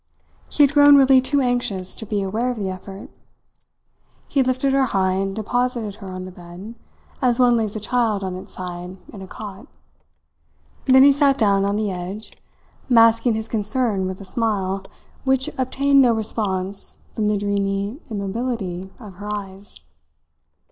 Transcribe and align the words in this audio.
He 0.49 0.63
had 0.63 0.73
grown 0.73 0.95
really 0.95 1.21
too 1.21 1.41
anxious 1.41 1.95
to 1.95 2.07
be 2.07 2.23
aware 2.23 2.49
of 2.49 2.57
the 2.57 2.71
effort. 2.71 3.11
He 4.27 4.41
lifted 4.41 4.73
her 4.73 4.85
high 4.85 5.11
and 5.11 5.35
deposited 5.35 5.97
her 5.97 6.07
on 6.07 6.25
the 6.25 6.31
bed, 6.31 6.73
as 7.21 7.37
one 7.37 7.55
lays 7.55 7.75
a 7.75 7.79
child 7.79 8.23
on 8.23 8.35
its 8.35 8.51
side 8.51 8.97
in 9.13 9.21
a 9.21 9.27
cot. 9.27 9.67
Then 10.85 11.03
he 11.03 11.13
sat 11.13 11.37
down 11.37 11.65
on 11.65 11.75
the 11.75 11.91
edge, 11.91 12.31
masking 12.89 13.35
his 13.35 13.47
concern 13.47 14.07
with 14.07 14.19
a 14.19 14.25
smile 14.25 14.85
which 15.23 15.51
obtained 15.55 16.01
no 16.01 16.15
response 16.15 17.03
from 17.13 17.27
the 17.27 17.37
dreamy 17.37 17.99
immobility 18.09 18.89
of 18.99 19.17
her 19.17 19.31
eyes. 19.31 19.81